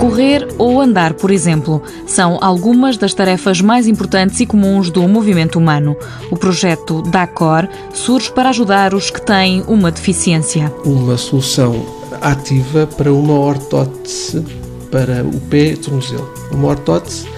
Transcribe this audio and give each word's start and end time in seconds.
Correr 0.00 0.48
ou 0.56 0.80
andar, 0.80 1.12
por 1.12 1.30
exemplo, 1.30 1.82
são 2.06 2.38
algumas 2.40 2.96
das 2.96 3.12
tarefas 3.12 3.60
mais 3.60 3.86
importantes 3.86 4.40
e 4.40 4.46
comuns 4.46 4.88
do 4.88 5.06
movimento 5.06 5.58
humano. 5.58 5.94
O 6.30 6.38
projeto 6.38 7.02
DACOR 7.02 7.68
surge 7.92 8.32
para 8.32 8.48
ajudar 8.48 8.94
os 8.94 9.10
que 9.10 9.20
têm 9.20 9.62
uma 9.68 9.92
deficiência. 9.92 10.72
Uma 10.86 11.18
solução 11.18 11.84
ativa 12.22 12.86
para 12.86 13.12
uma 13.12 13.38
ortótese 13.38 14.42
para 14.90 15.22
o 15.22 15.38
pé 15.38 15.72
e 15.72 15.76
tornozelo. 15.76 16.32
Uma 16.50 16.68
ortótese 16.68 17.28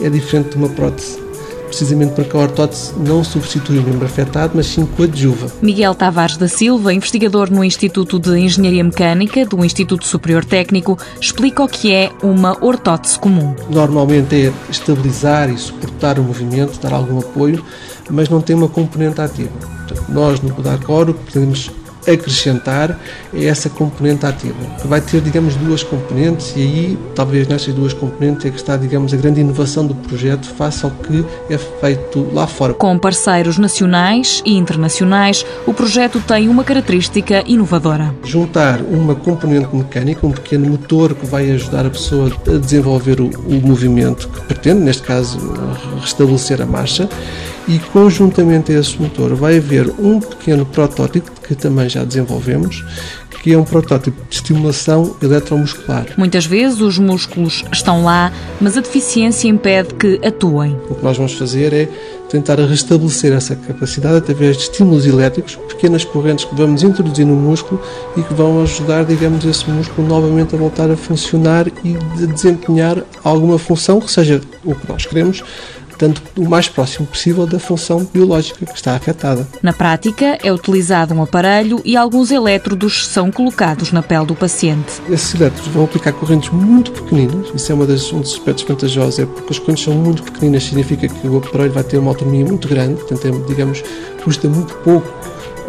é 0.00 0.08
diferente 0.08 0.50
de 0.50 0.58
uma 0.58 0.68
prótese 0.68 1.21
precisamente 1.72 2.12
porque 2.12 2.36
a 2.36 2.40
ortótese 2.40 2.92
não 2.98 3.24
substitui 3.24 3.78
o 3.78 3.82
membro 3.82 4.04
afetado, 4.04 4.52
mas 4.54 4.66
sim 4.66 4.84
coadjuva. 4.84 5.50
Miguel 5.62 5.94
Tavares 5.94 6.36
da 6.36 6.46
Silva, 6.46 6.92
investigador 6.92 7.50
no 7.50 7.64
Instituto 7.64 8.18
de 8.18 8.38
Engenharia 8.38 8.84
Mecânica 8.84 9.46
do 9.46 9.64
Instituto 9.64 10.06
Superior 10.06 10.44
Técnico, 10.44 10.98
explica 11.18 11.64
o 11.64 11.68
que 11.68 11.90
é 11.90 12.10
uma 12.22 12.62
ortótese 12.62 13.18
comum. 13.18 13.56
Normalmente 13.70 14.36
é 14.36 14.52
estabilizar 14.70 15.48
e 15.48 15.56
suportar 15.56 16.18
o 16.18 16.22
movimento, 16.22 16.78
dar 16.78 16.92
algum 16.92 17.18
apoio, 17.18 17.64
mas 18.10 18.28
não 18.28 18.42
tem 18.42 18.54
uma 18.54 18.68
componente 18.68 19.18
ativa. 19.22 19.50
Portanto, 19.58 20.04
nós 20.10 20.40
no 20.42 20.52
Podacoro 20.54 21.14
podemos 21.14 21.70
acrescentar 22.06 22.98
é 23.34 23.44
essa 23.44 23.68
componente 23.68 24.26
ativa, 24.26 24.54
que 24.80 24.86
vai 24.86 25.00
ter, 25.00 25.20
digamos, 25.20 25.54
duas 25.56 25.82
componentes 25.82 26.52
e 26.56 26.60
aí, 26.60 26.98
talvez 27.14 27.46
nestas 27.46 27.74
duas 27.74 27.92
componentes 27.92 28.44
é 28.46 28.50
que 28.50 28.56
está, 28.56 28.76
digamos, 28.76 29.12
a 29.12 29.16
grande 29.16 29.40
inovação 29.40 29.86
do 29.86 29.94
projeto 29.94 30.46
face 30.46 30.84
ao 30.84 30.90
que 30.90 31.24
é 31.48 31.58
feito 31.58 32.28
lá 32.32 32.46
fora. 32.46 32.74
Com 32.74 32.98
parceiros 32.98 33.58
nacionais 33.58 34.42
e 34.44 34.56
internacionais, 34.56 35.44
o 35.66 35.72
projeto 35.72 36.20
tem 36.20 36.48
uma 36.48 36.64
característica 36.64 37.44
inovadora. 37.46 38.14
Juntar 38.24 38.80
uma 38.80 39.14
componente 39.14 39.74
mecânica, 39.74 40.26
um 40.26 40.32
pequeno 40.32 40.68
motor 40.68 41.14
que 41.14 41.26
vai 41.26 41.50
ajudar 41.50 41.86
a 41.86 41.90
pessoa 41.90 42.30
a 42.46 42.58
desenvolver 42.58 43.20
o, 43.20 43.26
o 43.26 43.66
movimento 43.66 44.28
que 44.28 44.40
pretende, 44.42 44.80
neste 44.80 45.02
caso, 45.02 45.38
restabelecer 46.00 46.60
a 46.60 46.66
marcha, 46.66 47.08
e 47.68 47.78
conjuntamente 47.92 48.72
a 48.72 48.80
esse 48.80 49.00
motor 49.00 49.34
vai 49.34 49.58
haver 49.58 49.88
um 49.98 50.20
pequeno 50.20 50.66
protótipo 50.66 51.30
que 51.42 51.54
também 51.54 51.88
já 51.88 52.04
desenvolvemos, 52.04 52.84
que 53.42 53.52
é 53.52 53.58
um 53.58 53.64
protótipo 53.64 54.16
de 54.28 54.36
estimulação 54.36 55.16
eletromuscular. 55.20 56.06
Muitas 56.16 56.46
vezes 56.46 56.80
os 56.80 56.98
músculos 56.98 57.64
estão 57.72 58.04
lá, 58.04 58.32
mas 58.60 58.76
a 58.76 58.80
deficiência 58.80 59.48
impede 59.48 59.94
que 59.94 60.20
atuem. 60.24 60.76
O 60.88 60.94
que 60.94 61.04
nós 61.04 61.16
vamos 61.16 61.32
fazer 61.32 61.72
é 61.72 61.88
tentar 62.28 62.58
restabelecer 62.60 63.32
essa 63.32 63.54
capacidade 63.54 64.16
através 64.16 64.56
de 64.56 64.62
estímulos 64.62 65.04
elétricos, 65.04 65.56
pequenas 65.68 66.04
correntes 66.04 66.46
que 66.46 66.54
vamos 66.54 66.82
introduzir 66.82 67.26
no 67.26 67.34
músculo 67.34 67.78
e 68.16 68.22
que 68.22 68.32
vão 68.32 68.62
ajudar, 68.62 69.04
digamos, 69.04 69.44
esse 69.44 69.68
músculo 69.68 70.08
novamente 70.08 70.54
a 70.54 70.58
voltar 70.58 70.90
a 70.90 70.96
funcionar 70.96 71.66
e 71.84 71.96
a 71.96 72.26
desempenhar 72.26 73.02
alguma 73.22 73.58
função 73.58 74.00
que 74.00 74.10
seja 74.10 74.40
o 74.64 74.74
que 74.74 74.88
nós 74.90 75.04
queremos, 75.04 75.42
portanto, 76.02 76.22
o 76.36 76.48
mais 76.48 76.68
próximo 76.68 77.06
possível 77.06 77.46
da 77.46 77.58
função 77.58 78.04
biológica 78.12 78.66
que 78.66 78.74
está 78.74 78.96
afetada. 78.96 79.46
Na 79.62 79.72
prática, 79.72 80.38
é 80.42 80.52
utilizado 80.52 81.14
um 81.14 81.22
aparelho 81.22 81.80
e 81.84 81.96
alguns 81.96 82.32
elétrodos 82.32 83.06
são 83.06 83.30
colocados 83.30 83.92
na 83.92 84.02
pele 84.02 84.26
do 84.26 84.34
paciente. 84.34 85.00
Esses 85.08 85.34
elétrodos 85.34 85.68
vão 85.68 85.84
aplicar 85.84 86.12
correntes 86.12 86.50
muito 86.50 86.90
pequeninas, 86.90 87.48
isso 87.54 87.70
é 87.70 87.74
uma 87.74 87.86
das, 87.86 88.12
um 88.12 88.20
dos 88.20 88.32
aspectos 88.32 88.64
vantajosos, 88.64 89.20
é 89.20 89.26
porque 89.26 89.52
as 89.52 89.58
correntes 89.58 89.84
são 89.84 89.94
muito 89.94 90.22
pequeninas, 90.24 90.64
significa 90.64 91.06
que 91.06 91.28
o 91.28 91.36
aparelho 91.38 91.72
vai 91.72 91.84
ter 91.84 91.98
uma 91.98 92.10
autonomia 92.10 92.44
muito 92.44 92.66
grande, 92.66 92.94
portanto, 92.94 93.26
é, 93.26 93.48
digamos, 93.48 93.82
custa 94.24 94.48
muito 94.48 94.74
pouco 94.78 95.08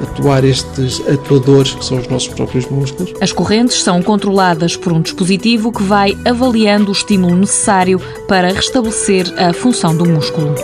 atuar 0.02 0.44
estes 0.44 1.02
atuadores 1.08 1.73
que 1.73 1.86
são 1.86 1.97
os 1.97 2.08
nossos 2.08 2.30
próprios 2.30 2.67
músculos. 2.67 3.13
As 3.22 3.31
correntes 3.31 3.81
são 3.81 4.02
controladas 4.02 4.75
por 4.75 4.91
um 4.91 5.02
dispositivo 5.02 5.72
que 5.72 5.83
vai 5.83 6.17
avaliando 6.25 6.89
o 6.89 6.94
estímulo 6.94 7.36
necessário 7.36 8.02
para 8.27 8.52
restabelecer 8.52 9.31
a 9.38 9.53
função 9.53 9.95
do 9.95 10.05
músculo. 10.05 10.55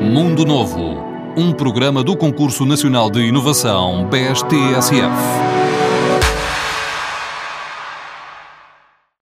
Mundo 0.00 0.44
Novo, 0.44 1.02
um 1.36 1.52
programa 1.52 2.02
do 2.02 2.16
Concurso 2.16 2.66
Nacional 2.66 3.10
de 3.10 3.20
Inovação 3.20 4.06
BSTSF. 4.10 5.51